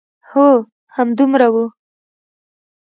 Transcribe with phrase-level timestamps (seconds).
[0.29, 0.49] هو،
[0.95, 1.55] همدومره و.